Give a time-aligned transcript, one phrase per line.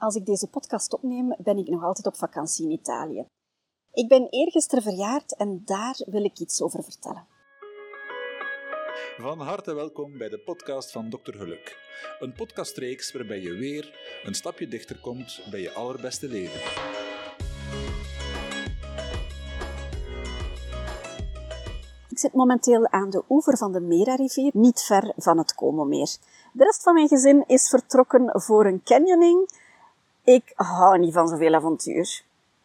[0.00, 3.26] Als ik deze podcast opneem, ben ik nog altijd op vakantie in Italië.
[3.92, 7.26] Ik ben eergisteren verjaard en daar wil ik iets over vertellen.
[9.18, 11.32] Van harte welkom bij de podcast van Dr.
[11.32, 11.76] Geluk.
[12.18, 16.60] Een podcastreeks waarbij je weer een stapje dichter komt bij je allerbeste leven.
[22.08, 26.16] Ik zit momenteel aan de oever van de Mera-rivier, niet ver van het Como-meer.
[26.52, 29.68] De rest van mijn gezin is vertrokken voor een canyoning.
[30.24, 32.22] Ik hou niet van zoveel avontuur.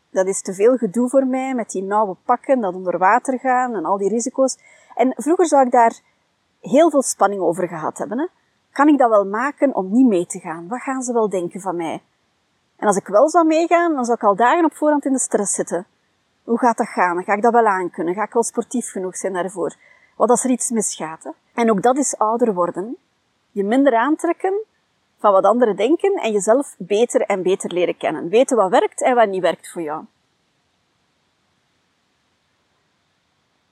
[0.09, 3.75] Dat is te veel gedoe voor mij met die nauwe pakken, dat onder water gaan
[3.75, 4.57] en al die risico's.
[4.95, 5.99] En vroeger zou ik daar
[6.61, 8.19] heel veel spanning over gehad hebben.
[8.19, 8.25] Hè?
[8.71, 10.67] Kan ik dat wel maken om niet mee te gaan?
[10.67, 12.01] Wat gaan ze wel denken van mij?
[12.75, 15.19] En als ik wel zou meegaan, dan zou ik al dagen op voorhand in de
[15.19, 15.85] stress zitten.
[16.43, 17.23] Hoe gaat dat gaan?
[17.23, 18.13] Ga ik dat wel aankunnen?
[18.13, 19.75] Ga ik wel sportief genoeg zijn daarvoor?
[20.15, 21.23] Wat als er iets misgaat?
[21.23, 21.29] Hè?
[21.53, 22.97] En ook dat is ouder worden.
[23.51, 24.53] Je minder aantrekken
[25.31, 28.29] wat anderen denken en jezelf beter en beter leren kennen.
[28.29, 30.05] Weten wat werkt en wat niet werkt voor jou.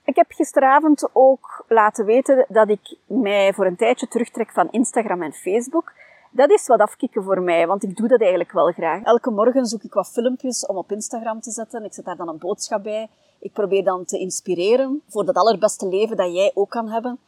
[0.05, 5.21] Ik heb gisteravond ook laten weten dat ik mij voor een tijdje terugtrek van Instagram
[5.21, 5.93] en Facebook.
[6.31, 9.03] Dat is wat afkicken voor mij, want ik doe dat eigenlijk wel graag.
[9.03, 11.83] Elke morgen zoek ik wat filmpjes om op Instagram te zetten.
[11.83, 13.09] Ik zet daar dan een boodschap bij.
[13.39, 17.19] Ik probeer dan te inspireren voor dat allerbeste leven dat jij ook kan hebben.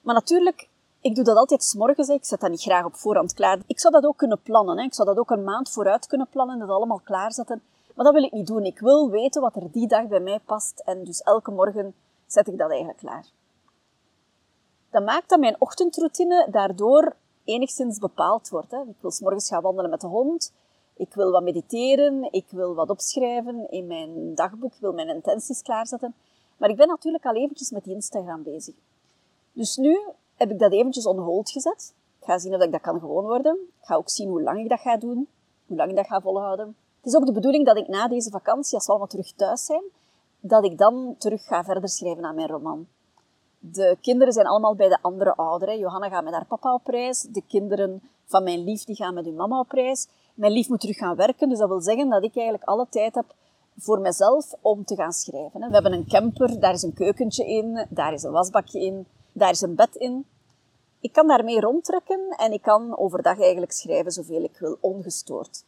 [0.00, 0.68] Maar natuurlijk,
[1.06, 2.08] ik doe dat altijd s'morgens.
[2.08, 3.58] Ik zet dat niet graag op voorhand klaar.
[3.66, 4.78] Ik zou dat ook kunnen plannen.
[4.78, 7.62] Ik zou dat ook een maand vooruit kunnen plannen, dat allemaal klaarzetten.
[7.94, 8.64] Maar dat wil ik niet doen.
[8.64, 10.82] Ik wil weten wat er die dag bij mij past.
[10.84, 11.94] En dus elke morgen
[12.26, 13.26] zet ik dat eigenlijk klaar.
[14.90, 18.70] Dat maakt dat mijn ochtendroutine daardoor enigszins bepaald wordt.
[18.70, 18.80] Hè.
[18.80, 20.52] Ik wil s morgens gaan wandelen met de hond.
[20.96, 22.32] Ik wil wat mediteren.
[22.32, 24.72] Ik wil wat opschrijven in mijn dagboek.
[24.72, 26.14] Ik wil mijn intenties klaarzetten.
[26.56, 28.74] Maar ik ben natuurlijk al eventjes met Instagram bezig.
[29.52, 29.98] Dus nu
[30.36, 31.94] heb ik dat eventjes on hold gezet.
[32.20, 33.54] Ik ga zien of ik dat kan gewoon worden.
[33.54, 35.28] Ik ga ook zien hoe lang ik dat ga doen.
[35.66, 36.76] Hoe lang ik dat ga volhouden.
[36.96, 39.64] Het is ook de bedoeling dat ik na deze vakantie, als we allemaal terug thuis
[39.64, 39.82] zijn,
[40.40, 42.86] dat ik dan terug ga verder schrijven aan mijn roman.
[43.58, 45.78] De kinderen zijn allemaal bij de andere ouderen.
[45.78, 47.20] Johanna gaat met haar papa op reis.
[47.20, 50.06] De kinderen van mijn lief die gaan met hun mama op reis.
[50.34, 53.14] Mijn lief moet terug gaan werken, dus dat wil zeggen dat ik eigenlijk alle tijd
[53.14, 53.34] heb
[53.78, 55.60] voor mezelf om te gaan schrijven.
[55.60, 59.06] We hebben een camper, daar is een keukentje in, daar is een wasbakje in,
[59.38, 60.26] daar is een bed in.
[61.00, 65.64] Ik kan daarmee rondtrekken en ik kan overdag eigenlijk schrijven zoveel ik wil, ongestoord.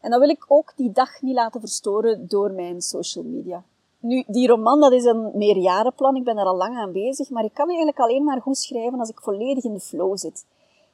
[0.00, 3.64] En dan wil ik ook die dag niet laten verstoren door mijn social media.
[3.98, 6.16] Nu, die roman, dat is een meerjarenplan.
[6.16, 7.30] Ik ben er al lang aan bezig.
[7.30, 10.46] Maar ik kan eigenlijk alleen maar goed schrijven als ik volledig in de flow zit.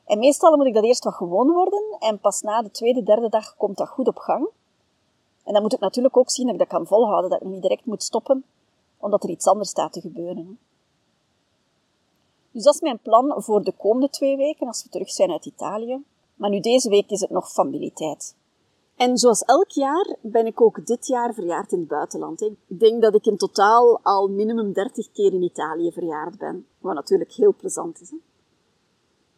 [0.07, 1.97] En meestal moet ik dat eerst wat gewoon worden.
[1.99, 4.49] En pas na de tweede, derde dag komt dat goed op gang.
[5.45, 7.31] En dan moet ik natuurlijk ook zien dat ik dat kan volhouden.
[7.31, 8.45] Dat ik niet direct moet stoppen,
[8.99, 10.59] omdat er iets anders staat te gebeuren.
[12.53, 15.47] Dus dat is mijn plan voor de komende twee weken, als we terug zijn uit
[15.47, 16.05] Italië.
[16.35, 18.37] Maar nu deze week is het nog familietijd.
[18.97, 22.41] En zoals elk jaar ben ik ook dit jaar verjaard in het buitenland.
[22.41, 26.67] Ik denk dat ik in totaal al minimum 30 keer in Italië verjaard ben.
[26.79, 28.13] Wat natuurlijk heel plezant is.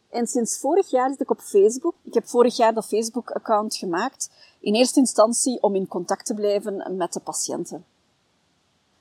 [0.09, 1.95] En sinds vorig jaar zit ik op Facebook.
[2.03, 4.29] Ik heb vorig jaar dat Facebook-account gemaakt.
[4.59, 7.85] In eerste instantie om in contact te blijven met de patiënten.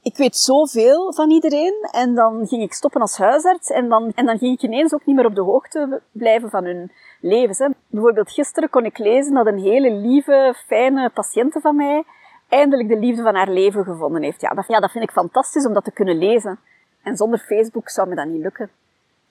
[0.02, 4.26] Ik weet zoveel van iedereen en dan ging ik stoppen als huisarts en dan, en
[4.26, 7.58] dan ging ik ineens ook niet meer op de hoogte blijven van hun levens.
[7.58, 7.68] Hè.
[7.86, 12.04] Bijvoorbeeld gisteren kon ik lezen dat een hele lieve, fijne patiënte van mij
[12.48, 14.40] eindelijk de liefde van haar leven gevonden heeft.
[14.40, 16.58] Ja dat, ja, dat vind ik fantastisch om dat te kunnen lezen.
[17.02, 18.70] En zonder Facebook zou me dat niet lukken.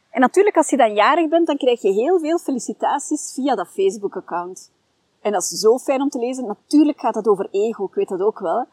[0.09, 3.68] En natuurlijk, als je dan jarig bent, dan krijg je heel veel felicitaties via dat
[3.68, 4.72] Facebook-account.
[5.22, 6.46] En dat is zo fijn om te lezen.
[6.46, 8.66] Natuurlijk gaat het over ego, ik weet dat ook wel.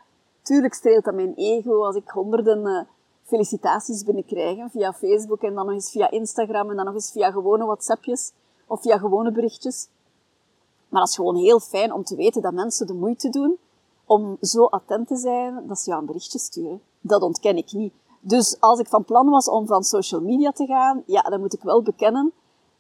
[0.47, 2.81] Tuurlijk streelt dat mijn ego als ik honderden uh,
[3.23, 7.31] felicitaties binnenkrijg via Facebook en dan nog eens via Instagram en dan nog eens via
[7.31, 8.33] gewone WhatsAppjes
[8.67, 9.89] of via gewone berichtjes.
[10.89, 13.57] Maar dat is gewoon heel fijn om te weten dat mensen de moeite doen
[14.05, 16.81] om zo attent te zijn dat ze jou een berichtje sturen.
[17.01, 17.93] Dat ontken ik niet.
[18.21, 21.55] Dus als ik van plan was om van social media te gaan, ja, dan moet
[21.55, 22.33] ik wel bekennen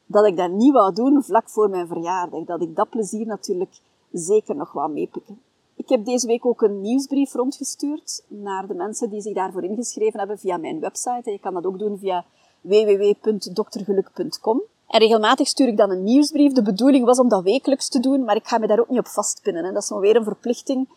[0.06, 2.44] dat ik dat niet wou doen vlak voor mijn verjaardag.
[2.44, 3.81] Dat ik dat plezier natuurlijk
[4.12, 5.45] zeker nog wou meepikken.
[5.76, 10.19] Ik heb deze week ook een nieuwsbrief rondgestuurd naar de mensen die zich daarvoor ingeschreven
[10.19, 11.31] hebben via mijn website.
[11.31, 12.25] Je kan dat ook doen via
[12.61, 14.62] www.doktergeluk.com.
[14.88, 16.52] En regelmatig stuur ik dan een nieuwsbrief.
[16.52, 18.99] De bedoeling was om dat wekelijks te doen, maar ik ga me daar ook niet
[18.99, 19.75] op vastpinnen.
[19.75, 20.88] Dat is nog weer een verplichting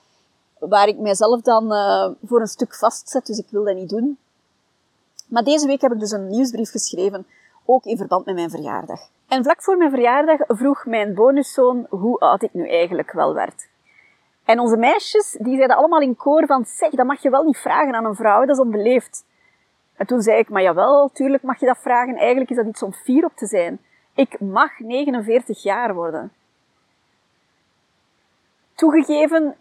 [0.60, 4.18] waar ik mijzelf dan uh, voor een stuk vastzet, dus ik wil dat niet doen.
[5.28, 7.26] Maar deze week heb ik dus een nieuwsbrief geschreven,
[7.66, 9.00] ook in verband met mijn verjaardag.
[9.28, 13.69] En vlak voor mijn verjaardag vroeg mijn bonuszoon hoe oud ik nu eigenlijk wel werd.
[14.50, 17.58] En onze meisjes, die zeiden allemaal in koor van, zeg, dat mag je wel niet
[17.58, 19.26] vragen aan een vrouw, dat is onbeleefd.
[19.96, 22.16] En toen zei ik, maar jawel, tuurlijk mag je dat vragen.
[22.16, 23.80] Eigenlijk is dat iets om fier op te zijn.
[24.16, 26.32] Ik mag 49 jaar worden.
[28.76, 29.56] Toegegeven,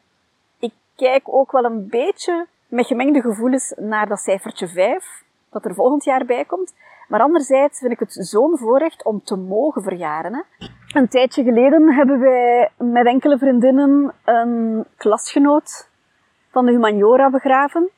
[0.58, 5.74] ik kijk ook wel een beetje met gemengde gevoelens naar dat cijfertje 5, dat er
[5.74, 6.74] volgend jaar bij komt.
[7.08, 10.34] Maar anderzijds vind ik het zo'n voorrecht om te mogen verjaren.
[10.34, 10.66] Hè.
[10.88, 15.90] Een tijdje geleden hebben wij met enkele vriendinnen een klasgenoot
[16.50, 17.90] van de humaniora begraven.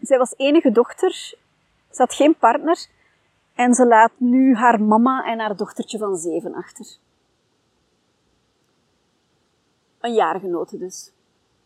[0.00, 1.10] Zij was enige dochter,
[1.90, 2.86] ze had geen partner
[3.54, 6.86] en ze laat nu haar mama en haar dochtertje van zeven achter.
[10.00, 11.12] Een jaargenote dus.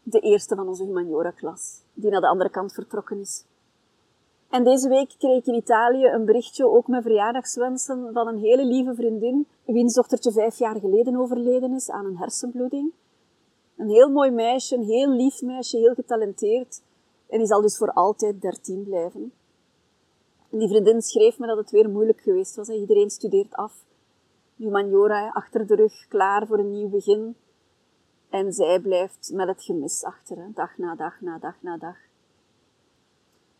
[0.02, 3.44] De eerste van onze humaniora-klas, die naar de andere kant vertrokken is.
[4.54, 8.64] En deze week kreeg ik in Italië een berichtje, ook met verjaardagswensen, van een hele
[8.64, 12.92] lieve vriendin, wiens dochtertje vijf jaar geleden overleden is aan een hersenbloeding.
[13.76, 16.82] Een heel mooi meisje, een heel lief meisje, heel getalenteerd.
[17.28, 19.32] En die zal dus voor altijd dertien blijven.
[20.50, 22.68] En die vriendin schreef me dat het weer moeilijk geweest was.
[22.68, 23.84] Iedereen studeert af.
[24.56, 27.36] Humaniora achter de rug, klaar voor een nieuw begin.
[28.30, 32.03] En zij blijft met het gemis achter, dag na dag na dag na dag.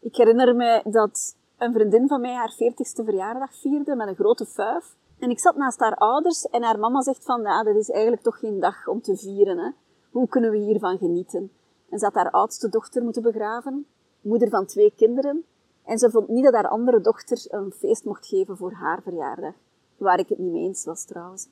[0.04, 4.46] Ik herinner me dat een vriendin van mij haar veertigste verjaardag vierde met een grote
[4.46, 4.96] fuif.
[5.18, 8.22] En ik zat naast haar ouders en haar mama zegt van, ja, dit is eigenlijk
[8.22, 9.58] toch geen dag om te vieren.
[9.58, 9.70] Hè?
[10.10, 11.50] Hoe kunnen we hiervan genieten?
[11.90, 13.86] En ze had haar oudste dochter moeten begraven,
[14.20, 15.44] moeder van twee kinderen.
[15.84, 19.54] En ze vond niet dat haar andere dochter een feest mocht geven voor haar verjaardag.
[19.96, 21.48] Waar ik het niet mee eens was trouwens.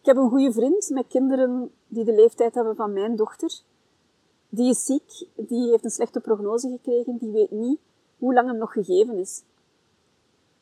[0.00, 3.60] Ik heb een goede vriend met kinderen die de leeftijd hebben van mijn dochter.
[4.52, 7.80] Die is ziek, die heeft een slechte prognose gekregen, die weet niet
[8.18, 9.42] hoe lang hem nog gegeven is.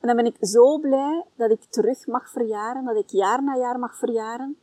[0.01, 3.57] En dan ben ik zo blij dat ik terug mag verjaren, dat ik jaar na
[3.57, 4.57] jaar mag verjaren.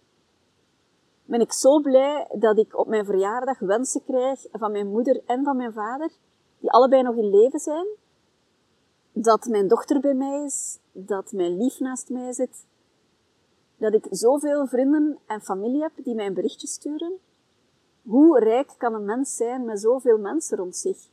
[1.25, 5.44] Ben ik zo blij dat ik op mijn verjaardag wensen krijg van mijn moeder en
[5.44, 6.12] van mijn vader,
[6.60, 7.88] die allebei nog in leven zijn.
[9.12, 12.66] Dat mijn dochter bij mij is, dat mijn lief naast mij zit.
[13.78, 17.19] Dat ik zoveel vrienden en familie heb die mij een berichtje sturen
[18.06, 21.10] hoe rijk kan een mens zijn met zoveel mensen rond zich?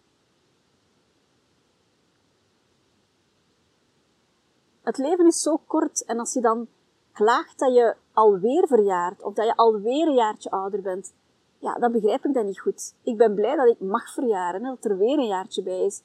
[4.83, 6.69] Het leven is zo kort en als je dan
[7.13, 11.15] klaagt dat je alweer verjaart of dat je alweer een jaartje ouder bent,
[11.59, 12.95] ja, dan begrijp ik dat niet goed.
[13.03, 16.03] Ik ben blij dat ik mag verjaren, dat er weer een jaartje bij is.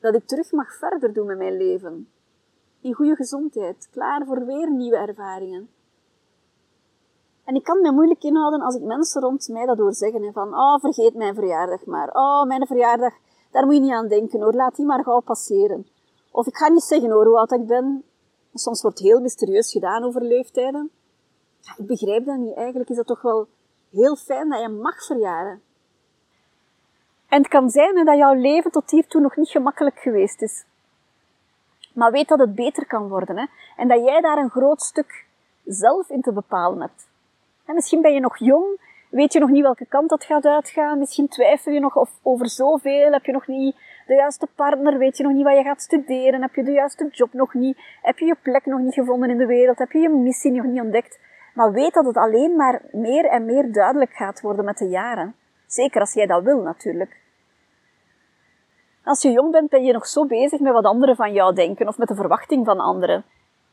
[0.00, 2.08] Dat ik terug mag verder doen met mijn leven.
[2.80, 5.68] In goede gezondheid, klaar voor weer nieuwe ervaringen.
[7.44, 10.32] En ik kan me moeilijk inhouden als ik mensen rond mij dat hoor zeggen.
[10.32, 12.10] Van, oh, vergeet mijn verjaardag maar.
[12.12, 13.14] Oh, mijn verjaardag,
[13.50, 14.52] daar moet je niet aan denken hoor.
[14.52, 15.86] Laat die maar gauw passeren.
[16.30, 18.04] Of ik ga niet zeggen hoor hoe oud ik ben.
[18.54, 20.90] Soms wordt heel mysterieus gedaan over leeftijden.
[21.76, 22.54] Ik begrijp dat niet.
[22.54, 23.48] Eigenlijk is dat toch wel
[23.90, 25.62] heel fijn dat je mag verjaren.
[27.28, 30.64] En het kan zijn dat jouw leven tot hiertoe nog niet gemakkelijk geweest is.
[31.94, 33.38] Maar weet dat het beter kan worden.
[33.38, 33.46] Hè?
[33.76, 35.26] En dat jij daar een groot stuk
[35.64, 37.06] zelf in te bepalen hebt.
[37.66, 38.80] En misschien ben je nog jong,
[39.10, 40.98] weet je nog niet welke kant dat gaat uitgaan.
[40.98, 43.76] Misschien twijfel je nog of, over zoveel, heb je nog niet
[44.06, 47.08] de juiste partner, weet je nog niet wat je gaat studeren, heb je de juiste
[47.10, 49.98] job nog niet, heb je je plek nog niet gevonden in de wereld, heb je
[49.98, 51.18] je missie nog niet ontdekt.
[51.54, 55.34] Maar weet dat het alleen maar meer en meer duidelijk gaat worden met de jaren.
[55.66, 57.22] Zeker als jij dat wil natuurlijk.
[59.04, 61.88] Als je jong bent, ben je nog zo bezig met wat anderen van jou denken
[61.88, 63.24] of met de verwachting van anderen.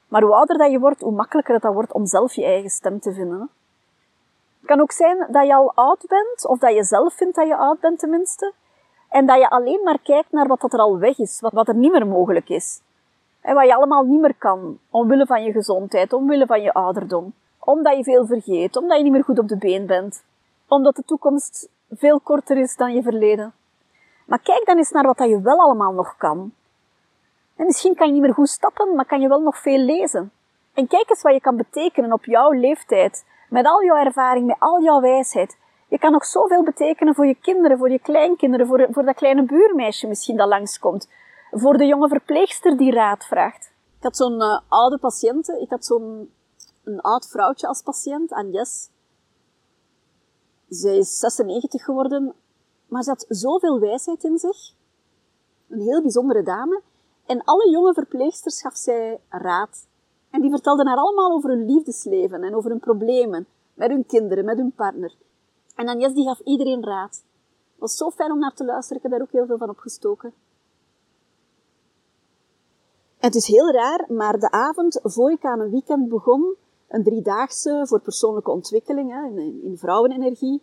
[0.08, 2.70] Maar hoe ouder dat je wordt, hoe makkelijker het dat wordt om zelf je eigen
[2.70, 3.50] stem te vinden.
[4.62, 7.48] Het kan ook zijn dat je al oud bent, of dat je zelf vindt dat
[7.48, 8.54] je oud bent tenminste,
[9.10, 11.92] en dat je alleen maar kijkt naar wat er al weg is, wat, er niet
[11.92, 12.82] meer mogelijk is.
[13.42, 17.34] En wat je allemaal niet meer kan, omwille van je gezondheid, omwille van je ouderdom.
[17.60, 20.24] Omdat je veel vergeet, omdat je niet meer goed op de been bent.
[20.68, 23.54] Omdat de toekomst veel korter is dan je verleden.
[24.26, 26.54] Maar kijk dan eens naar wat dat je wel allemaal nog kan.
[27.56, 30.32] En misschien kan je niet meer goed stappen, maar kan je wel nog veel lezen.
[30.74, 34.60] En kijk eens wat je kan betekenen op jouw leeftijd, met al jouw ervaring, met
[34.60, 35.58] al jouw wijsheid.
[35.88, 39.44] Je kan nog zoveel betekenen voor je kinderen, voor je kleinkinderen, voor, voor dat kleine
[39.44, 41.10] buurmeisje misschien dat langskomt.
[41.52, 43.74] Voor de jonge verpleegster die raad vraagt.
[43.98, 46.32] Ik had zo'n uh, oude patiënte, ik had zo'n
[46.84, 48.90] een oud vrouwtje als patiënt, Agnes.
[50.68, 52.34] Zij is 96 geworden,
[52.88, 54.74] maar ze had zoveel wijsheid in zich.
[55.70, 56.82] Een heel bijzondere dame.
[57.26, 59.88] En alle jonge verpleegsters gaf zij raad.
[60.32, 63.48] En die vertelden haar allemaal over hun liefdesleven en over hun problemen.
[63.74, 65.16] Met hun kinderen, met hun partner.
[65.76, 67.24] En Agnes die gaf iedereen raad.
[67.72, 68.98] Het was zo fijn om naar te luisteren.
[68.98, 70.34] Ik heb daar ook heel veel van opgestoken.
[73.18, 76.56] Het is heel raar, maar de avond voor ik aan een weekend begon,
[76.88, 80.62] een driedaagse voor persoonlijke ontwikkeling in, in vrouwenenergie,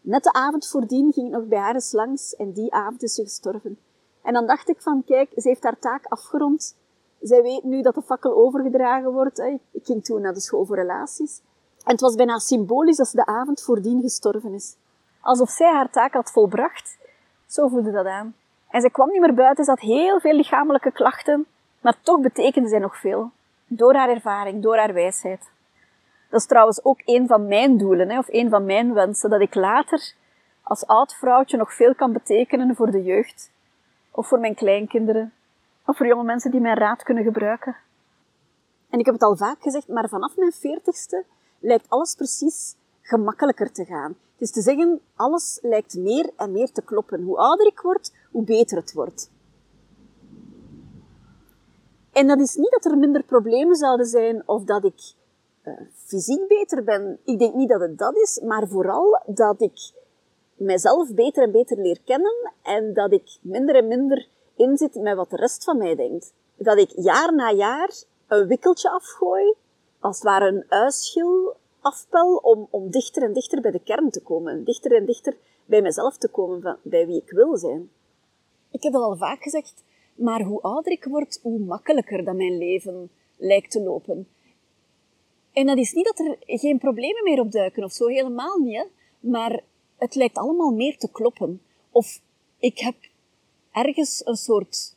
[0.00, 3.14] net de avond voordien ging ik nog bij haar eens langs en die avond is
[3.14, 3.78] ze gestorven.
[4.22, 6.76] En dan dacht ik van, kijk, ze heeft haar taak afgerond
[7.22, 9.38] zij weet nu dat de fakkel overgedragen wordt.
[9.70, 11.40] Ik ging toen naar de school voor relaties.
[11.84, 14.76] En het was bijna symbolisch dat ze de avond voordien gestorven is.
[15.20, 16.98] Alsof zij haar taak had volbracht.
[17.46, 18.34] Zo voelde dat aan.
[18.70, 21.46] En ze kwam niet meer buiten, ze had heel veel lichamelijke klachten,
[21.80, 23.30] maar toch betekende zij nog veel.
[23.66, 25.50] Door haar ervaring, door haar wijsheid.
[26.30, 29.54] Dat is trouwens ook een van mijn doelen, of een van mijn wensen, dat ik
[29.54, 30.14] later
[30.62, 33.50] als oud vrouwtje nog veel kan betekenen voor de jeugd,
[34.10, 35.32] of voor mijn kleinkinderen,
[35.86, 37.76] of voor jonge mensen die mijn raad kunnen gebruiken.
[38.90, 41.24] En ik heb het al vaak gezegd, maar vanaf mijn veertigste
[41.58, 44.10] lijkt alles precies gemakkelijker te gaan.
[44.10, 47.22] Het is te zeggen, alles lijkt meer en meer te kloppen.
[47.22, 49.30] Hoe ouder ik word, hoe beter het wordt.
[52.12, 55.14] En dat is niet dat er minder problemen zouden zijn of dat ik
[55.64, 57.18] uh, fysiek beter ben.
[57.24, 59.92] Ik denk niet dat het dat is, maar vooral dat ik
[60.56, 65.30] mijzelf beter en beter leer kennen en dat ik minder en minder inzit met wat
[65.30, 66.32] de rest van mij denkt.
[66.56, 67.90] Dat ik jaar na jaar
[68.26, 69.54] een wikkeltje afgooi,
[70.00, 74.22] als het ware een uischil afpel om, om dichter en dichter bij de kern te
[74.22, 74.64] komen.
[74.64, 77.90] Dichter en dichter bij mezelf te komen, van, bij wie ik wil zijn.
[78.70, 79.82] Ik heb dat al vaak gezegd,
[80.14, 84.28] maar hoe ouder ik word, hoe makkelijker dat mijn leven lijkt te lopen.
[85.52, 88.86] En dat is niet dat er geen problemen meer opduiken of zo, helemaal niet.
[89.20, 89.62] Maar
[89.96, 91.62] het lijkt allemaal meer te kloppen.
[91.90, 92.20] Of
[92.58, 92.94] ik heb
[93.72, 94.96] ergens een soort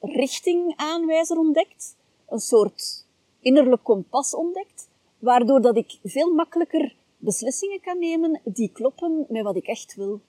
[0.00, 1.96] richtingaanwijzer ontdekt,
[2.28, 3.06] een soort
[3.40, 9.56] innerlijk kompas ontdekt, waardoor dat ik veel makkelijker beslissingen kan nemen die kloppen met wat
[9.56, 10.20] ik echt wil.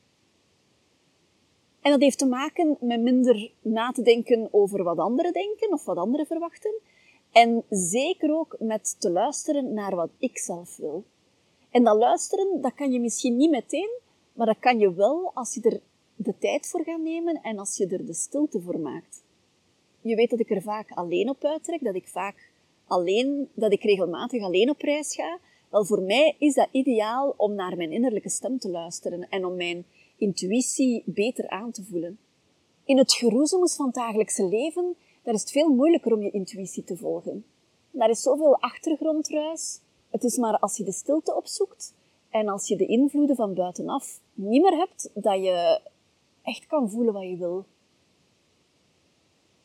[1.81, 5.85] En dat heeft te maken met minder na te denken over wat anderen denken of
[5.85, 6.73] wat anderen verwachten.
[7.31, 11.03] En zeker ook met te luisteren naar wat ik zelf wil.
[11.71, 13.99] En dat luisteren, dat kan je misschien niet meteen,
[14.33, 15.81] maar dat kan je wel als je er
[16.15, 19.23] de tijd voor gaat nemen en als je er de stilte voor maakt.
[20.01, 22.51] Je weet dat ik er vaak alleen op uittrek, dat ik vaak
[22.87, 25.39] alleen, dat ik regelmatig alleen op reis ga.
[25.69, 29.55] Wel, voor mij is dat ideaal om naar mijn innerlijke stem te luisteren en om
[29.55, 29.85] mijn
[30.17, 32.17] intuïtie beter aan te voelen.
[32.85, 36.83] In het geroezemoes van het dagelijkse leven, daar is het veel moeilijker om je intuïtie
[36.83, 37.45] te volgen.
[37.91, 39.79] Daar is zoveel achtergrondruis.
[40.09, 41.93] Het is maar als je de stilte opzoekt
[42.29, 45.81] en als je de invloeden van buitenaf niet meer hebt, dat je
[46.43, 47.65] echt kan voelen wat je wil.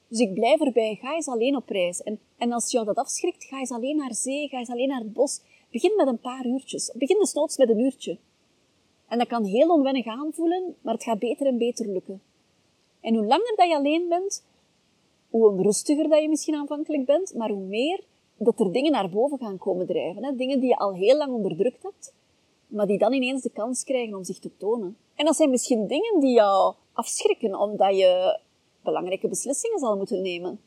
[0.09, 2.03] Dus ik blijf erbij, ga eens alleen op reis.
[2.03, 5.01] En, en als jou dat afschrikt, ga eens alleen naar zee, ga eens alleen naar
[5.01, 5.41] het bos.
[5.71, 6.93] Begin met een paar uurtjes.
[6.95, 8.19] Begin desnoods met een uurtje.
[9.09, 12.23] En dat kan heel onwennig aanvoelen, maar het gaat beter en beter lukken.
[13.01, 14.45] En hoe langer dat je alleen bent,
[15.31, 18.05] hoe onrustiger dat je misschien aanvankelijk bent, maar hoe meer
[18.37, 20.25] dat er dingen naar boven gaan komen drijven.
[20.25, 20.35] Hè?
[20.35, 22.15] Dingen die je al heel lang onderdrukt hebt,
[22.69, 24.97] maar die dan ineens de kans krijgen om zich te tonen.
[25.15, 28.41] En dat zijn misschien dingen die jou afschrikken, omdat je
[28.83, 30.61] belangrijke beslissingen zal moeten nemen.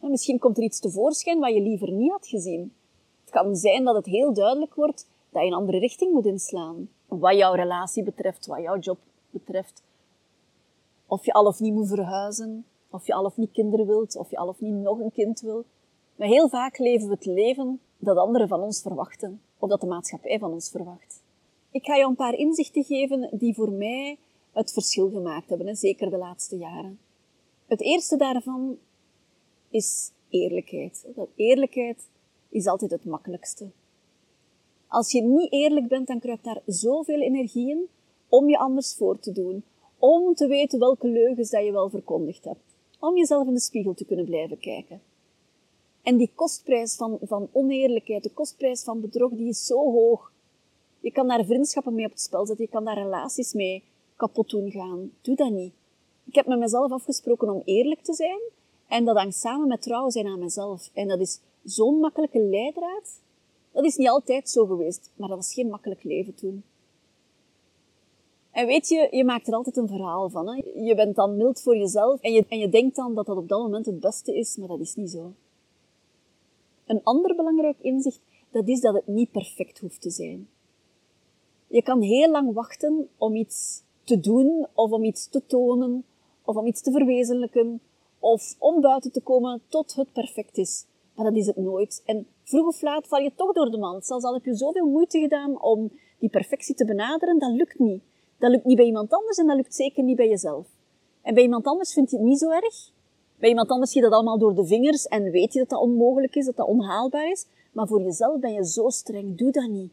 [0.00, 2.72] En misschien komt er iets tevoorschijn wat je liever niet had gezien.
[3.20, 6.88] Het kan zijn dat het heel duidelijk wordt dat je een andere richting moet inslaan.
[7.06, 8.98] Wat jouw relatie betreft, wat jouw job
[9.30, 9.82] betreft.
[11.06, 14.30] Of je al of niet moet verhuizen, of je al of niet kinderen wilt, of
[14.30, 15.64] je al of niet nog een kind wil.
[16.16, 19.86] Maar heel vaak leven we het leven dat anderen van ons verwachten, of dat de
[19.86, 21.22] maatschappij van ons verwacht.
[21.70, 24.18] Ik ga jou een paar inzichten geven die voor mij
[24.52, 26.98] het verschil gemaakt hebben, zeker de laatste jaren.
[27.66, 28.78] Het eerste daarvan
[29.68, 31.06] is eerlijkheid.
[31.34, 32.08] Eerlijkheid
[32.48, 33.70] is altijd het makkelijkste.
[34.86, 37.88] Als je niet eerlijk bent, dan kruipt daar zoveel energie in
[38.28, 39.62] om je anders voor te doen,
[39.98, 43.94] om te weten welke leugens dat je wel verkondigd hebt, om jezelf in de spiegel
[43.94, 45.00] te kunnen blijven kijken.
[46.02, 50.32] En die kostprijs van, van oneerlijkheid, de kostprijs van bedrog, die is zo hoog.
[51.00, 53.84] Je kan daar vriendschappen mee op het spel zetten, je kan daar relaties mee
[54.16, 55.12] kapot doen gaan.
[55.20, 55.72] Doe dat niet.
[56.24, 58.40] Ik heb met mezelf afgesproken om eerlijk te zijn
[58.88, 60.90] en dat hangt samen met trouw zijn aan mezelf.
[60.94, 63.20] En dat is zo'n makkelijke leidraad.
[63.72, 66.62] Dat is niet altijd zo geweest, maar dat was geen makkelijk leven toen.
[68.50, 70.48] En weet je, je maakt er altijd een verhaal van.
[70.48, 70.62] Hè?
[70.74, 73.48] Je bent dan mild voor jezelf en je, en je denkt dan dat dat op
[73.48, 75.32] dat moment het beste is, maar dat is niet zo.
[76.90, 78.20] Een ander belangrijk inzicht,
[78.50, 80.48] dat is dat het niet perfect hoeft te zijn.
[81.66, 86.04] Je kan heel lang wachten om iets te doen, of om iets te tonen,
[86.44, 87.80] of om iets te verwezenlijken,
[88.18, 90.86] of om buiten te komen tot het perfect is.
[91.14, 92.02] Maar dat is het nooit.
[92.04, 94.06] En vroeg of laat val je toch door de mand.
[94.06, 98.02] Zelfs al heb je zoveel moeite gedaan om die perfectie te benaderen, dat lukt niet.
[98.38, 100.66] Dat lukt niet bij iemand anders en dat lukt zeker niet bij jezelf.
[101.22, 102.90] En bij iemand anders vind je het niet zo erg.
[103.40, 105.80] Bij iemand anders zie je dat allemaal door de vingers en weet je dat dat
[105.80, 107.46] onmogelijk is, dat dat onhaalbaar is.
[107.72, 109.92] Maar voor jezelf ben je zo streng, doe dat niet.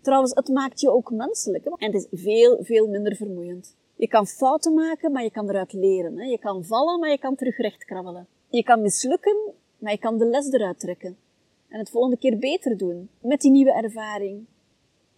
[0.00, 1.64] Trouwens, het maakt je ook menselijk.
[1.64, 3.76] En het is veel, veel minder vermoeiend.
[3.96, 6.28] Je kan fouten maken, maar je kan eruit leren.
[6.28, 8.26] Je kan vallen, maar je kan terug recht krabbelen.
[8.48, 9.36] Je kan mislukken,
[9.78, 11.16] maar je kan de les eruit trekken.
[11.68, 13.08] En het volgende keer beter doen.
[13.20, 14.44] Met die nieuwe ervaring.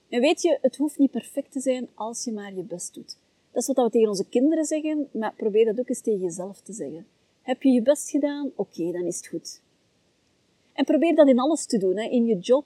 [0.09, 3.17] En weet je, het hoeft niet perfect te zijn als je maar je best doet.
[3.53, 6.61] Dat is wat we tegen onze kinderen zeggen, maar probeer dat ook eens tegen jezelf
[6.61, 7.07] te zeggen.
[7.45, 8.51] Heb je je best gedaan?
[8.57, 9.63] Oké, dan is het goed.
[10.73, 11.97] En probeer dat in alles te doen.
[11.97, 12.09] Hè.
[12.09, 12.65] In je job,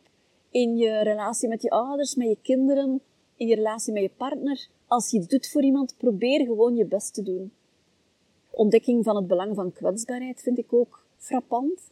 [0.51, 3.01] in je relatie met je ouders, met je kinderen,
[3.37, 4.69] in je relatie met je partner.
[4.87, 7.53] Als je iets doet voor iemand, probeer gewoon je best te doen.
[8.51, 11.91] Ontdekking van het belang van kwetsbaarheid vind ik ook frappant.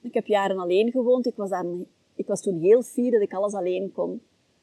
[0.00, 1.26] Ik heb jaren alleen gewoond.
[1.26, 1.66] Ik was, daar,
[2.14, 4.22] ik was toen heel fier dat ik alles alleen kon.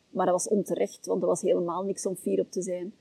[0.09, 2.93] Maar dat was onterecht, want er was helemaal niks om fier op te zijn.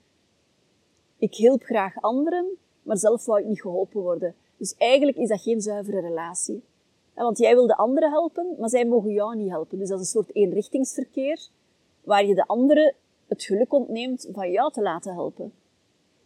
[1.18, 4.34] Ik hielp graag anderen, maar zelf wou ik niet geholpen worden.
[4.56, 6.62] Dus eigenlijk is dat geen zuivere relatie.
[7.14, 9.78] Want jij wil de anderen helpen, maar zij mogen jou niet helpen.
[9.78, 11.48] Dus dat is een soort eenrichtingsverkeer,
[12.02, 12.94] waar je de anderen
[13.26, 15.52] het geluk ontneemt van jou te laten helpen.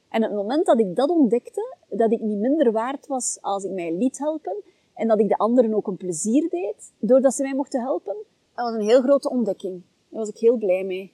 [0.09, 3.71] En het moment dat ik dat ontdekte, dat ik niet minder waard was als ik
[3.71, 4.57] mij liet helpen,
[4.95, 8.17] en dat ik de anderen ook een plezier deed, doordat ze mij mochten helpen,
[8.55, 9.83] dat was een heel grote ontdekking.
[10.09, 11.13] Daar was ik heel blij mee.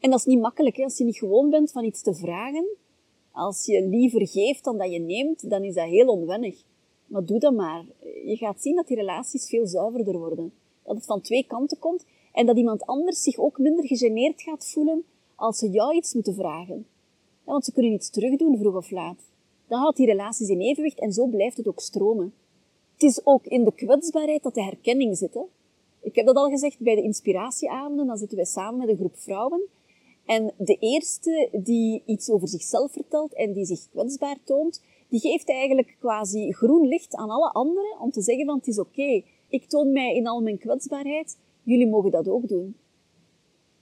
[0.00, 0.82] En dat is niet makkelijk, hè?
[0.82, 2.66] als je niet gewoon bent van iets te vragen.
[3.36, 6.62] Als je liever geeft dan dat je neemt, dan is dat heel onwennig.
[7.06, 7.84] Maar doe dat maar.
[8.24, 10.52] Je gaat zien dat die relaties veel zuiverder worden.
[10.82, 14.70] Dat het van twee kanten komt en dat iemand anders zich ook minder gegeneerd gaat
[14.70, 16.86] voelen als ze jou iets moeten vragen.
[17.44, 19.20] Want ze kunnen iets terugdoen, vroeg of laat.
[19.68, 22.34] Dan houdt die relaties in evenwicht en zo blijft het ook stromen.
[22.92, 25.34] Het is ook in de kwetsbaarheid dat de herkenning zit.
[25.34, 25.42] Hè?
[26.00, 28.06] Ik heb dat al gezegd bij de inspiratieavonden.
[28.06, 29.60] Dan zitten wij samen met een groep vrouwen.
[30.26, 35.48] En de eerste die iets over zichzelf vertelt en die zich kwetsbaar toont, die geeft
[35.48, 39.64] eigenlijk quasi groen licht aan alle anderen om te zeggen van het is oké, ik
[39.64, 42.76] toon mij in al mijn kwetsbaarheid, jullie mogen dat ook doen.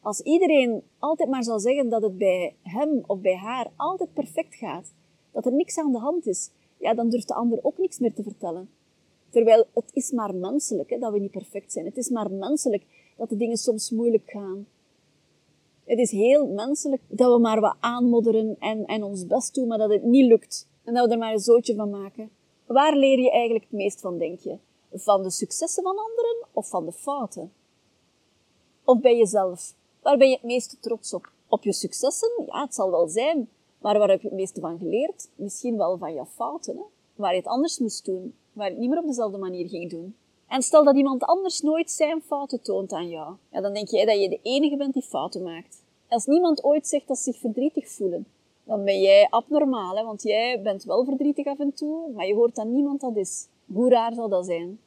[0.00, 4.54] Als iedereen altijd maar zou zeggen dat het bij hem of bij haar altijd perfect
[4.54, 4.92] gaat,
[5.32, 8.14] dat er niks aan de hand is, ja, dan durft de ander ook niks meer
[8.14, 8.68] te vertellen.
[9.30, 11.84] Terwijl het is maar menselijk hè, dat we niet perfect zijn.
[11.84, 12.84] Het is maar menselijk
[13.16, 14.66] dat de dingen soms moeilijk gaan.
[15.84, 19.78] Het is heel menselijk dat we maar wat aanmodderen en, en ons best doen, maar
[19.78, 20.68] dat het niet lukt.
[20.84, 22.30] En dat we er maar een zootje van maken.
[22.66, 24.58] Waar leer je eigenlijk het meest van, denk je?
[24.92, 27.52] Van de successen van anderen of van de fouten?
[28.84, 29.75] Of bij jezelf?
[30.02, 31.32] Waar ben je het meeste trots op?
[31.49, 32.42] Op je successen?
[32.47, 33.49] Ja, het zal wel zijn.
[33.78, 35.30] Maar waar heb je het meeste van geleerd?
[35.34, 36.82] Misschien wel van je fouten, hè?
[37.14, 38.34] Waar je het anders moest doen.
[38.52, 40.16] Waar je het niet meer op dezelfde manier ging doen.
[40.49, 43.35] En stel dat iemand anders nooit zijn fouten toont aan jou.
[43.50, 45.83] Ja, dan denk jij dat je de enige bent die fouten maakt.
[46.09, 48.26] Als niemand ooit zegt dat ze zich verdrietig voelen,
[48.65, 50.04] dan ben jij abnormaal, hè?
[50.04, 53.49] want jij bent wel verdrietig af en toe, maar je hoort dat niemand dat is.
[53.73, 54.80] Hoe raar zal dat zijn?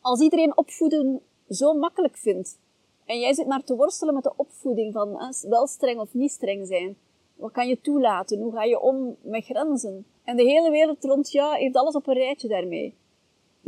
[0.00, 2.58] Als iedereen opvoeden zo makkelijk vindt,
[3.04, 6.66] en jij zit maar te worstelen met de opvoeding van wel streng of niet streng
[6.66, 6.96] zijn,
[7.36, 8.40] wat kan je toelaten?
[8.40, 10.06] Hoe ga je om met grenzen?
[10.24, 12.94] En de hele wereld rond jou heeft alles op een rijtje daarmee.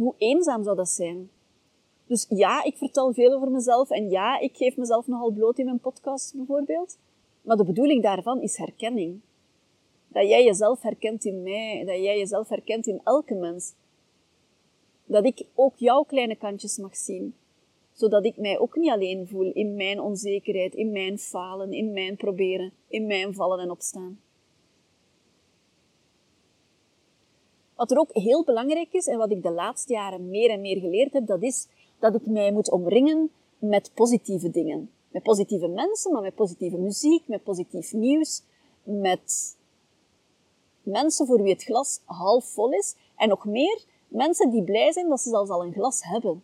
[0.00, 1.30] Hoe eenzaam zou dat zijn?
[2.06, 5.64] Dus ja, ik vertel veel over mezelf en ja, ik geef mezelf nogal bloot in
[5.64, 6.98] mijn podcast bijvoorbeeld.
[7.42, 9.20] Maar de bedoeling daarvan is herkenning.
[10.08, 13.74] Dat jij jezelf herkent in mij, dat jij jezelf herkent in elke mens.
[15.04, 17.34] Dat ik ook jouw kleine kantjes mag zien.
[17.92, 22.16] Zodat ik mij ook niet alleen voel in mijn onzekerheid, in mijn falen, in mijn
[22.16, 24.20] proberen, in mijn vallen en opstaan.
[27.80, 30.80] Wat er ook heel belangrijk is en wat ik de laatste jaren meer en meer
[30.80, 34.90] geleerd heb, dat is dat ik mij moet omringen met positieve dingen.
[35.08, 38.42] Met positieve mensen, maar met positieve muziek, met positief nieuws,
[38.82, 39.56] met
[40.82, 42.94] mensen voor wie het glas half vol is.
[43.16, 46.42] En nog meer, mensen die blij zijn dat ze zelfs al een glas hebben.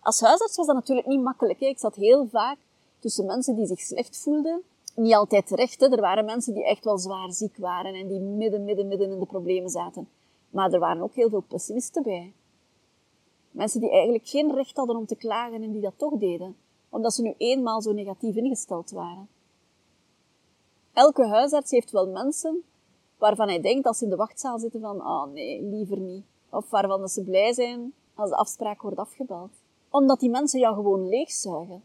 [0.00, 1.60] Als huisarts was dat natuurlijk niet makkelijk.
[1.60, 2.58] Ik zat heel vaak
[2.98, 4.62] tussen mensen die zich slecht voelden.
[5.00, 5.80] Niet altijd terecht.
[5.80, 5.86] Hè?
[5.86, 9.18] Er waren mensen die echt wel zwaar ziek waren en die midden, midden, midden in
[9.18, 10.08] de problemen zaten.
[10.50, 12.32] Maar er waren ook heel veel pessimisten bij.
[13.50, 16.56] Mensen die eigenlijk geen recht hadden om te klagen en die dat toch deden,
[16.88, 19.28] omdat ze nu eenmaal zo negatief ingesteld waren.
[20.92, 22.62] Elke huisarts heeft wel mensen
[23.18, 26.24] waarvan hij denkt als ze in de wachtzaal zitten van, oh nee, liever niet.
[26.50, 29.50] Of waarvan ze blij zijn als de afspraak wordt afgebeld.
[29.90, 31.82] Omdat die mensen jou gewoon leegzuigen.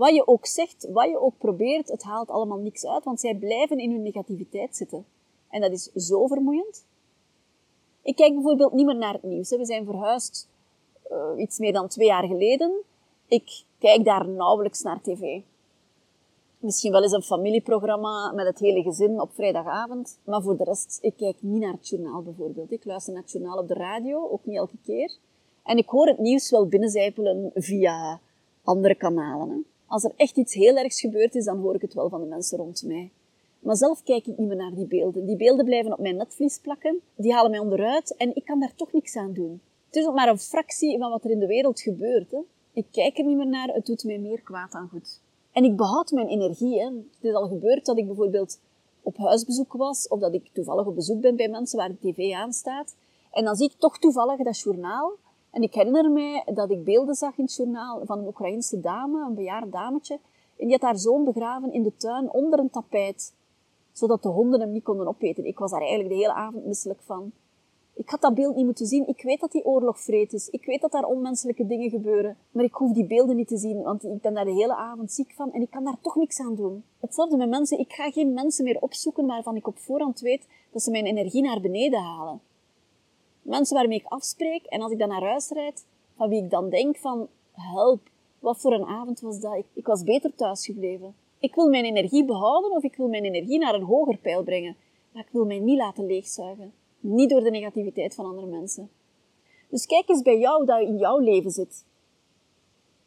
[0.00, 3.34] Wat je ook zegt, wat je ook probeert, het haalt allemaal niks uit, want zij
[3.34, 5.04] blijven in hun negativiteit zitten.
[5.48, 6.84] En dat is zo vermoeiend.
[8.02, 9.50] Ik kijk bijvoorbeeld niet meer naar het nieuws.
[9.50, 10.48] We zijn verhuisd
[11.10, 12.72] uh, iets meer dan twee jaar geleden.
[13.26, 15.40] Ik kijk daar nauwelijks naar tv.
[16.58, 20.18] Misschien wel eens een familieprogramma met het hele gezin op vrijdagavond.
[20.24, 22.72] Maar voor de rest, ik kijk niet naar het journaal bijvoorbeeld.
[22.72, 25.16] Ik luister naar het journaal op de radio, ook niet elke keer.
[25.62, 28.20] En ik hoor het nieuws wel binnenzijpelen via
[28.64, 29.48] andere kanalen.
[29.50, 29.56] Hè.
[29.90, 32.26] Als er echt iets heel ergs gebeurd is, dan hoor ik het wel van de
[32.26, 33.10] mensen rond mij.
[33.58, 35.26] Maar zelf kijk ik niet meer naar die beelden.
[35.26, 38.74] Die beelden blijven op mijn netvlies plakken, die halen mij onderuit en ik kan daar
[38.74, 39.60] toch niks aan doen.
[39.86, 42.30] Het is ook maar een fractie van wat er in de wereld gebeurt.
[42.30, 42.38] Hè.
[42.72, 45.20] Ik kijk er niet meer naar, het doet mij meer kwaad dan goed.
[45.52, 46.80] En ik behoud mijn energie.
[46.80, 46.86] Hè.
[46.86, 48.60] Het is al gebeurd dat ik bijvoorbeeld
[49.02, 52.32] op huisbezoek was, of dat ik toevallig op bezoek ben bij mensen waar de tv
[52.32, 52.94] aanstaat.
[53.32, 55.12] En dan zie ik toch toevallig dat journaal.
[55.50, 59.24] En ik herinner mij dat ik beelden zag in het journaal van een Oekraïnse dame,
[59.24, 60.14] een bejaard dametje.
[60.56, 63.34] En die had haar zoon begraven in de tuin onder een tapijt,
[63.92, 65.44] zodat de honden hem niet konden opeten.
[65.44, 67.32] Ik was daar eigenlijk de hele avond misselijk van.
[67.94, 69.08] Ik had dat beeld niet moeten zien.
[69.08, 70.48] Ik weet dat die oorlog vreed is.
[70.48, 72.36] Ik weet dat daar onmenselijke dingen gebeuren.
[72.50, 75.12] Maar ik hoef die beelden niet te zien, want ik ben daar de hele avond
[75.12, 76.84] ziek van en ik kan daar toch niks aan doen.
[77.00, 77.78] Hetzelfde met mensen.
[77.78, 81.42] Ik ga geen mensen meer opzoeken waarvan ik op voorhand weet dat ze mijn energie
[81.42, 82.40] naar beneden halen.
[83.50, 85.86] Mensen waarmee ik afspreek en als ik dan naar huis rijd,
[86.16, 88.00] van wie ik dan denk van, help,
[88.38, 89.56] wat voor een avond was dat?
[89.56, 91.14] Ik, ik was beter thuis gebleven.
[91.38, 94.76] Ik wil mijn energie behouden of ik wil mijn energie naar een hoger pijl brengen.
[95.12, 96.72] Maar ik wil mij niet laten leegzuigen.
[97.00, 98.90] Niet door de negativiteit van andere mensen.
[99.68, 101.84] Dus kijk eens bij jou dat in jouw leven zit.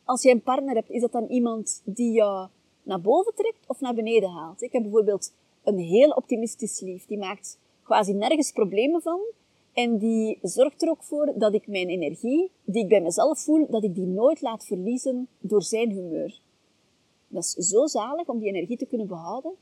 [0.03, 2.47] Als je een partner hebt, is dat dan iemand die jou
[2.84, 4.62] naar boven trekt of naar beneden haalt?
[4.62, 7.06] Ik heb bijvoorbeeld een heel optimistisch lief.
[7.06, 9.19] Die maakt quasi nergens problemen van.
[9.74, 13.68] En die zorgt er ook voor dat ik mijn energie, die ik bij mezelf voel,
[13.70, 16.42] dat ik die nooit laat verliezen door zijn humeur.
[17.28, 19.54] Dat is zo zalig om die energie te kunnen behouden.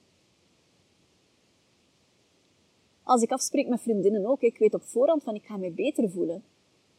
[3.04, 6.10] Als ik afspreek met vriendinnen ook, ik weet op voorhand van ik ga mij beter
[6.10, 6.44] voelen.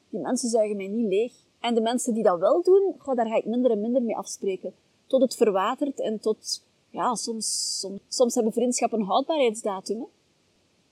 [0.08, 1.32] Die mensen zuigen mij niet leeg.
[1.60, 4.16] En de mensen die dat wel doen, goh, daar ga ik minder en minder mee
[4.16, 4.74] afspreken.
[5.06, 10.06] Tot het verwatert en tot, ja, soms, soms, soms hebben vriendschappen een houdbaarheidsdatum.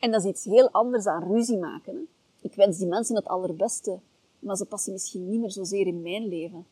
[0.01, 1.95] En dat is iets heel anders dan ruzie maken.
[1.95, 2.01] Hè?
[2.49, 3.99] Ik wens die mensen het allerbeste,
[4.39, 6.67] maar ze passen misschien niet meer zozeer in mijn leven.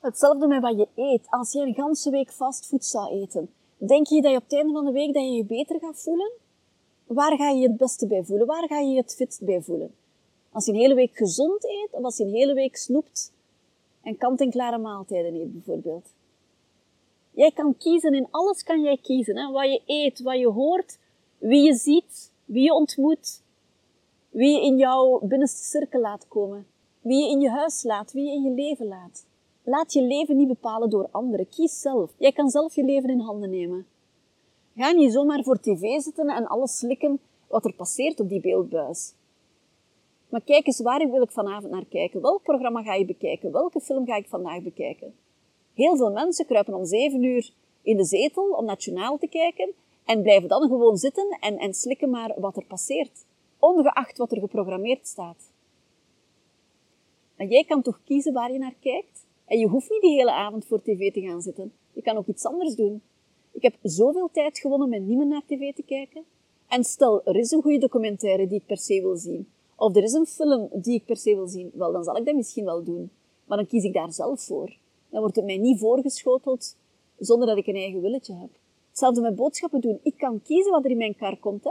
[0.00, 1.26] Hetzelfde met wat je eet.
[1.30, 4.72] Als je een ganse week fastfood zou eten, denk je dat je op het einde
[4.72, 6.32] van de week dat je je beter gaat voelen?
[7.06, 8.46] Waar ga je je het beste bij voelen?
[8.46, 9.94] Waar ga je je het fitst bij voelen?
[10.52, 13.32] Als je een hele week gezond eet, of als je een hele week snoept
[14.02, 16.12] en kant-en-klare maaltijden eet, bijvoorbeeld.
[17.30, 19.36] Jij kan kiezen, in alles kan jij kiezen.
[19.36, 19.50] Hè?
[19.52, 20.98] Wat je eet, wat je hoort,
[21.38, 23.42] wie je ziet, wie je ontmoet,
[24.30, 26.66] wie je in jouw binnenste cirkel laat komen,
[27.00, 29.26] wie je in je huis laat, wie je in je leven laat.
[29.64, 31.48] Laat je leven niet bepalen door anderen.
[31.48, 32.10] Kies zelf.
[32.16, 33.86] Jij kan zelf je leven in handen nemen.
[34.76, 39.14] Ga niet zomaar voor tv zitten en alles slikken wat er passeert op die beeldbuis.
[40.28, 42.20] Maar kijk eens, waar wil ik vanavond naar kijken?
[42.20, 43.52] Welk programma ga je bekijken?
[43.52, 45.14] Welke film ga ik vandaag bekijken?
[45.74, 50.22] Heel veel mensen kruipen om zeven uur in de zetel om nationaal te kijken en
[50.22, 53.24] blijven dan gewoon zitten en, en slikken maar wat er passeert,
[53.58, 55.52] ongeacht wat er geprogrammeerd staat.
[57.36, 59.26] En jij kan toch kiezen waar je naar kijkt?
[59.44, 61.72] En je hoeft niet de hele avond voor tv te gaan zitten.
[61.92, 63.02] Je kan ook iets anders doen.
[63.52, 66.24] Ik heb zoveel tijd gewonnen met niet meer naar tv te kijken.
[66.68, 69.48] En stel, er is een goede documentaire die ik per se wil zien.
[69.76, 71.70] Of er is een film die ik per se wil zien.
[71.74, 73.10] Wel, dan zal ik dat misschien wel doen.
[73.44, 74.76] Maar dan kies ik daar zelf voor.
[75.08, 76.76] Dan wordt het mij niet voorgeschoteld
[77.18, 78.50] zonder dat ik een eigen willetje heb.
[78.92, 80.00] Hetzelfde met boodschappen doen.
[80.02, 81.64] Ik kan kiezen wat er in mijn kar komt.
[81.64, 81.70] Hè?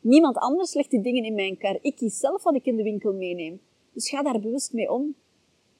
[0.00, 1.78] Niemand anders legt die dingen in mijn kar.
[1.80, 3.60] Ik kies zelf wat ik in de winkel meeneem.
[3.92, 5.14] Dus ga daar bewust mee om.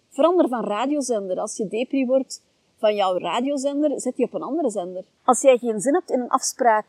[0.08, 1.40] Verander van radiozender.
[1.40, 2.42] Als je depri wordt,
[2.76, 5.04] van jouw radiozender, zet die op een andere zender.
[5.24, 6.86] Als jij geen zin hebt in een afspraak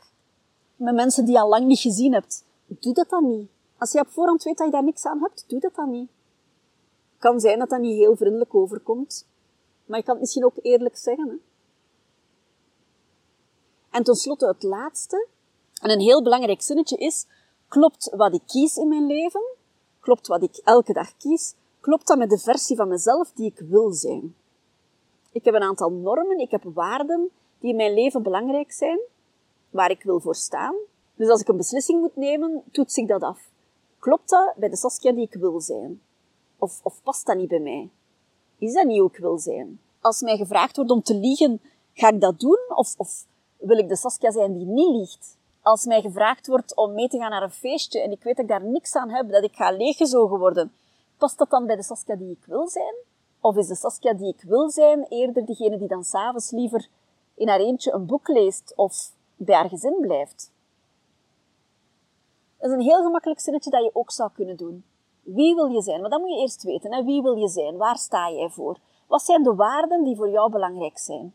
[0.76, 3.50] met mensen die je al lang niet gezien hebt, doe dat dan niet.
[3.78, 6.10] Als je op voorhand weet dat je daar niks aan hebt, doe dat dan niet.
[7.18, 9.28] Kan zijn dat dat niet heel vriendelijk overkomt,
[9.86, 11.30] maar je kan het misschien ook eerlijk zeggen.
[11.30, 11.36] Hè?
[13.96, 15.28] En tenslotte het laatste,
[15.82, 17.26] en een heel belangrijk zinnetje is,
[17.68, 19.42] klopt wat ik kies in mijn leven,
[20.00, 23.60] klopt wat ik elke dag kies, klopt dat met de versie van mezelf die ik
[23.60, 24.36] wil zijn.
[25.32, 27.30] Ik heb een aantal normen, ik heb waarden
[27.60, 29.00] die in mijn leven belangrijk zijn,
[29.70, 30.76] waar ik wil voor staan.
[31.16, 33.50] Dus als ik een beslissing moet nemen, toets ik dat af.
[34.00, 36.02] Klopt dat bij de Saskia die ik wil zijn?
[36.58, 37.90] Of, of past dat niet bij mij?
[38.58, 39.80] Is dat niet hoe ik wil zijn?
[40.02, 41.62] Als mij gevraagd wordt om te liegen,
[41.94, 42.60] ga ik dat doen?
[42.76, 43.26] Of, of
[43.66, 45.38] wil ik de Saskia zijn die niet liegt?
[45.62, 48.46] Als mij gevraagd wordt om mee te gaan naar een feestje en ik weet dat
[48.46, 50.74] ik daar niks aan heb, dat ik ga leeggezogen worden,
[51.18, 52.96] past dat dan bij de Saskia die ik wil zijn?
[53.40, 56.88] Of is de Saskia die ik wil zijn eerder degene die dan s'avonds liever
[57.36, 60.52] in haar eentje een boek leest of bij haar gezin blijft?
[62.58, 64.86] Dat is een heel gemakkelijk zinnetje dat je ook zou kunnen doen.
[65.22, 66.02] Wie wil je zijn?
[66.02, 66.94] Maar dat moet je eerst weten.
[66.94, 67.04] Hè?
[67.04, 67.78] Wie wil je zijn?
[67.78, 68.78] Waar sta jij voor?
[69.08, 71.34] Wat zijn de waarden die voor jou belangrijk zijn?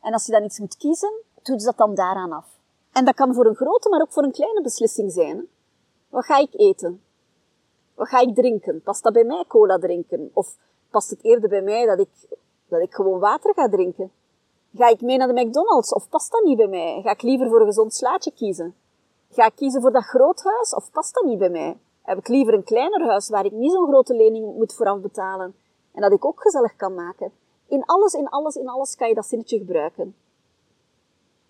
[0.00, 1.12] En als je dan iets moet kiezen,
[1.46, 2.46] je dat dan daaraan af.
[2.92, 5.48] En dat kan voor een grote, maar ook voor een kleine beslissing zijn.
[6.08, 7.02] Wat ga ik eten?
[7.94, 8.82] Wat ga ik drinken?
[8.82, 10.30] Past dat bij mij cola drinken?
[10.32, 10.56] Of
[10.90, 12.08] past het eerder bij mij dat ik,
[12.68, 14.10] dat ik gewoon water ga drinken.
[14.74, 17.00] Ga ik mee naar de McDonald's of past dat niet bij mij?
[17.02, 18.74] Ga ik liever voor een gezond slaatje kiezen?
[19.30, 21.78] Ga ik kiezen voor dat groot huis of past dat niet bij mij?
[22.02, 25.54] Heb ik liever een kleiner huis waar ik niet zo'n grote lening moet vooraf betalen
[25.92, 27.32] en dat ik ook gezellig kan maken?
[27.66, 30.14] In alles, in alles, in alles kan je dat zinnetje gebruiken.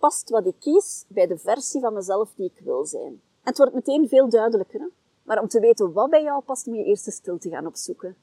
[0.02, 3.12] Past wat ik kies bij de versie van mezelf die ik wil zijn?
[3.12, 4.80] En het wordt meteen veel duidelijker.
[4.80, 4.86] Hè?
[5.22, 8.16] Maar om te weten wat bij jou past, moet je eerst de stilte gaan opzoeken.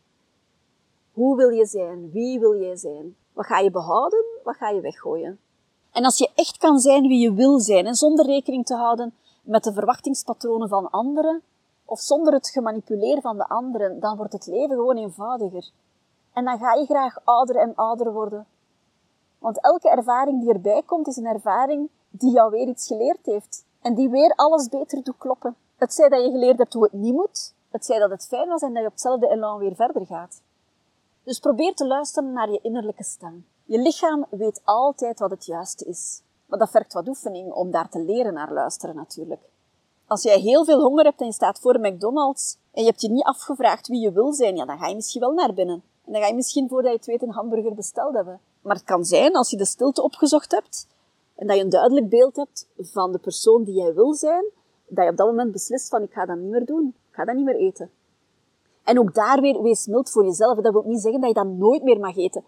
[1.14, 2.12] Hoe wil je zijn?
[2.12, 3.16] Wie wil jij zijn?
[3.34, 4.26] Wat ga je behouden?
[4.44, 5.40] Wat ga je weggooien?
[5.92, 9.14] En als je echt kan zijn wie je wil zijn en zonder rekening te houden
[9.42, 11.42] met de verwachtingspatronen van anderen
[11.86, 15.70] of zonder het gemanipuleerd van de anderen, dan wordt het leven gewoon eenvoudiger.
[16.34, 18.48] En dan ga je graag ouder en ouder worden.
[19.40, 23.66] Want elke ervaring die erbij komt, is een ervaring die jou weer iets geleerd heeft.
[23.82, 25.56] En die weer alles beter doet kloppen.
[25.78, 28.48] Het zij dat je geleerd hebt hoe het niet moet, het zij dat het fijn
[28.48, 30.42] was en dat je op hetzelfde elan weer verder gaat.
[31.24, 33.46] Dus probeer te luisteren naar je innerlijke stem.
[33.66, 36.22] Je lichaam weet altijd wat het juiste is.
[36.46, 39.42] Maar dat vergt wat oefening om daar te leren naar luisteren natuurlijk.
[40.08, 43.02] Als jij heel veel honger hebt en je staat voor een McDonald's en je hebt
[43.02, 45.84] je niet afgevraagd wie je wil zijn, ja, dan ga je misschien wel naar binnen.
[46.06, 48.40] En dan ga je misschien voordat je het weet een hamburger besteld hebben.
[48.62, 50.88] Maar het kan zijn, als je de stilte opgezocht hebt
[51.36, 54.46] en dat je een duidelijk beeld hebt van de persoon die jij wil zijn,
[54.88, 56.88] dat je op dat moment beslist van ik ga dat niet meer doen.
[57.10, 57.92] Ik ga dat niet meer eten.
[58.84, 60.60] En ook daar weer, wees mild voor jezelf.
[60.60, 62.44] Dat wil niet zeggen dat je dat nooit meer mag eten.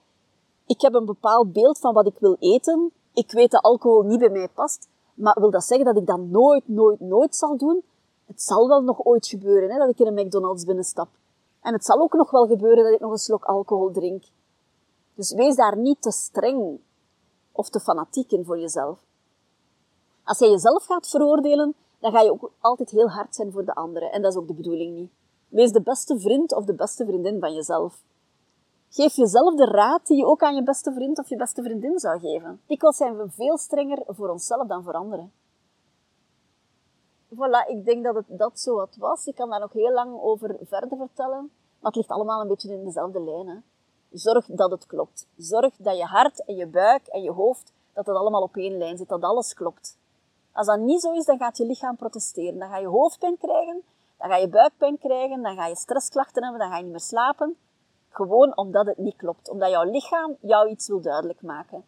[0.66, 2.92] Ik heb een bepaald beeld van wat ik wil eten.
[3.14, 4.90] Ik weet dat alcohol niet bij mij past.
[5.14, 7.84] Maar wil dat zeggen dat ik dat nooit, nooit, nooit zal doen?
[8.28, 11.08] Het zal wel nog ooit gebeuren, hè, dat ik in een McDonald's binnenstap.
[11.62, 14.24] En het zal ook nog wel gebeuren dat ik nog een slok alcohol drink.
[15.22, 16.80] Dus wees daar niet te streng
[17.52, 19.00] of te fanatiek in voor jezelf.
[20.24, 23.74] Als jij jezelf gaat veroordelen, dan ga je ook altijd heel hard zijn voor de
[23.74, 24.12] anderen.
[24.12, 25.12] En dat is ook de bedoeling niet.
[25.48, 28.04] Wees de beste vriend of de beste vriendin van jezelf.
[28.90, 32.00] Geef jezelf de raad die je ook aan je beste vriend of je beste vriendin
[32.00, 32.62] zou geven.
[32.66, 35.32] Dikwijls zijn we veel strenger voor onszelf dan voor anderen.
[37.30, 39.26] Voilà, ik denk dat het dat zo wat was.
[39.26, 41.52] Ik kan daar nog heel lang over verder vertellen.
[41.80, 43.48] Maar het ligt allemaal een beetje in dezelfde lijn.
[43.48, 43.56] Hè.
[44.12, 45.28] Zorg dat het klopt.
[45.38, 48.78] Zorg dat je hart en je buik en je hoofd, dat het allemaal op één
[48.78, 49.98] lijn zit, dat alles klopt.
[50.52, 52.60] Als dat niet zo is, dan gaat je lichaam protesteren.
[52.60, 53.84] Dan ga je hoofdpijn krijgen,
[54.18, 57.02] dan ga je buikpijn krijgen, dan ga je stressklachten hebben, dan ga je niet meer
[57.02, 57.58] slapen.
[58.10, 59.50] Gewoon omdat het niet klopt.
[59.50, 61.86] Omdat jouw lichaam jou iets wil duidelijk maken.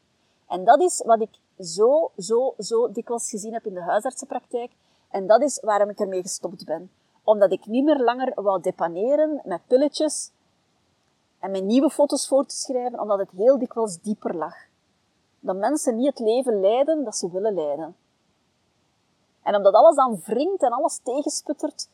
[0.48, 4.72] En dat is wat ik zo, zo, zo dikwijls gezien heb in de huisartsenpraktijk.
[5.10, 6.92] En dat is waarom ik ermee gestopt ben.
[7.24, 10.32] Omdat ik niet meer langer wou depaneren met pilletjes
[11.44, 14.56] en met nieuwe foto's voor te schrijven, omdat het heel dikwijls dieper lag.
[15.40, 17.96] Dat mensen niet het leven leiden dat ze willen leiden.
[19.42, 21.90] En omdat alles dan wringt en alles tegensputtert,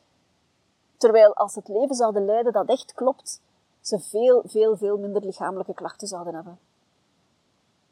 [0.98, 3.42] terwijl als het leven zouden leiden dat echt klopt,
[3.82, 6.60] ze veel, veel, veel minder lichamelijke klachten zouden hebben.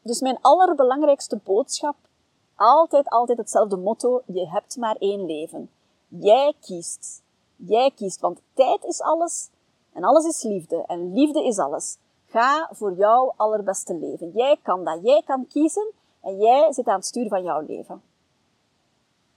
[0.01, 1.95] Dus mijn allerbelangrijkste boodschap,
[2.55, 5.69] altijd, altijd hetzelfde motto, je hebt maar één leven.
[6.07, 7.21] Jij kiest.
[7.55, 9.49] Jij kiest, want tijd is alles
[9.97, 11.97] en alles is liefde en liefde is alles.
[12.25, 14.31] Ga voor jouw allerbeste leven.
[14.33, 14.99] Jij kan dat.
[15.03, 18.01] Jij kan kiezen en jij zit aan het stuur van jouw leven.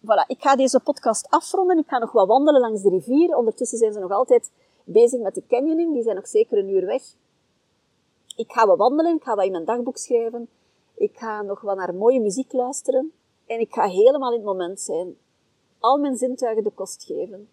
[0.01, 1.79] Voilà, ik ga deze podcast afronden.
[1.79, 3.37] Ik ga nog wat wandelen langs de rivier.
[3.37, 4.51] Ondertussen zijn ze nog altijd
[4.85, 5.92] bezig met de canyoning.
[5.92, 7.03] Die zijn nog zeker een uur weg.
[8.37, 9.16] Ik ga wat wandelen.
[9.16, 10.49] Ik ga wat in mijn dagboek schrijven.
[10.94, 13.12] Ik ga nog wat naar mooie muziek luisteren.
[13.46, 15.16] En ik ga helemaal in het moment zijn.
[15.79, 17.49] Al mijn zintuigen de kost geven.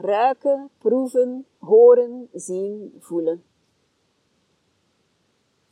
[0.00, 3.44] Ruiken, proeven, horen, zien, voelen.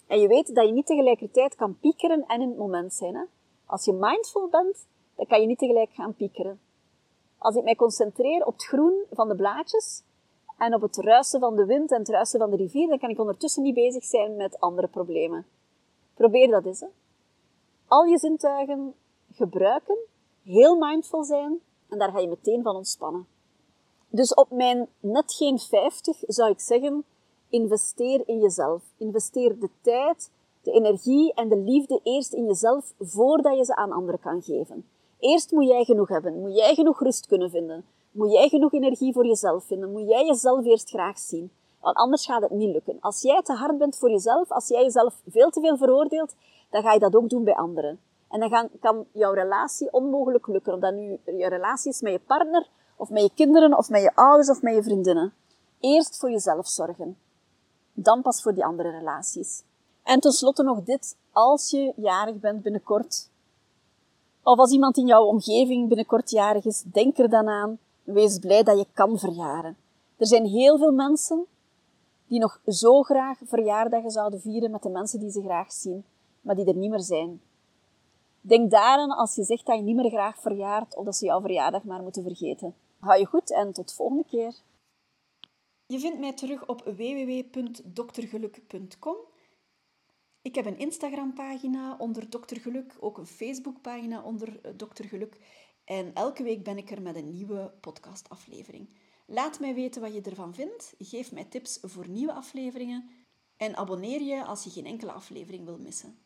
[0.07, 3.15] En je weet dat je niet tegelijkertijd kan piekeren en in het moment zijn.
[3.15, 3.23] Hè?
[3.67, 6.61] Als je mindful bent, dan kan je niet tegelijk gaan piekeren.
[7.39, 10.03] Als ik mij concentreer op het groen van de blaadjes
[10.59, 13.11] en op het ruisen van de wind en het ruisen van de rivier, dan kan
[13.11, 15.47] ik ondertussen niet bezig zijn met andere problemen.
[16.15, 16.81] Probeer dat eens.
[16.81, 16.87] Hè.
[17.87, 18.95] Al je zintuigen
[19.33, 19.97] gebruiken,
[20.43, 23.36] heel mindful zijn en daar ga je meteen van ontspannen.
[24.17, 27.05] Dus op mijn net geen 50 zou ik zeggen,
[27.49, 28.83] investeer in jezelf.
[28.99, 30.31] Investeer de tijd,
[30.63, 34.89] de energie en de liefde eerst in jezelf voordat je ze aan anderen kan geven.
[35.19, 36.41] Eerst moet jij genoeg hebben.
[36.41, 37.85] Moet jij genoeg rust kunnen vinden.
[38.11, 39.93] Moet jij genoeg energie voor jezelf vinden.
[39.93, 41.51] Moet jij jezelf eerst graag zien.
[41.81, 42.97] Want anders gaat het niet lukken.
[43.01, 46.35] Als jij te hard bent voor jezelf, als jij jezelf veel te veel veroordeelt,
[46.71, 48.01] dan ga je dat ook doen bij anderen.
[48.29, 50.75] En dan kan jouw relatie onmogelijk lukken.
[50.75, 54.03] Of dat nu je relatie is met je partner, of met je kinderen, of met
[54.03, 55.33] je ouders, of met je vriendinnen.
[55.81, 57.17] Eerst voor jezelf zorgen.
[57.93, 59.63] Dan pas voor die andere relaties.
[60.03, 61.17] En tenslotte nog dit.
[61.33, 63.29] Als je jarig bent binnenkort,
[64.43, 67.79] of als iemand in jouw omgeving binnenkort jarig is, denk er dan aan.
[68.03, 69.77] Wees blij dat je kan verjaren.
[70.17, 71.47] Er zijn heel veel mensen
[72.27, 76.05] die nog zo graag verjaardagen zouden vieren met de mensen die ze graag zien.
[76.41, 77.41] maar die er niet meer zijn.
[78.41, 81.41] Denk daaraan als je zegt dat je niet meer graag verjaart of dat ze jouw
[81.41, 82.75] verjaardag maar moeten vergeten.
[82.99, 84.55] Hou je goed en tot de volgende keer.
[85.87, 89.17] Je vindt mij terug op www.doktergeluk.com.
[90.43, 95.37] Ik heb een Instagram-pagina onder Dokter Geluk, ook een Facebook-pagina onder eh, Dokter Geluk.
[95.85, 98.89] En elke week ben ik er met een nieuwe podcastaflevering.
[99.27, 100.95] Laat mij weten wat je ervan vindt.
[100.99, 103.11] Geef mij tips voor nieuwe afleveringen.
[103.57, 106.19] En abonneer je als je geen enkele aflevering wil missen.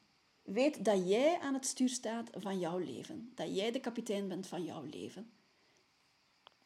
[0.42, 3.32] Weet dat jij aan het stuur staat van jouw leven.
[3.34, 5.30] Dat jij de kapitein bent van jouw leven.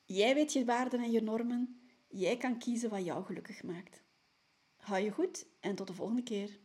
[0.07, 1.81] Jij weet je waarden en je normen.
[2.09, 4.03] Jij kan kiezen wat jou gelukkig maakt.
[4.77, 6.61] Hou je goed en tot de volgende keer.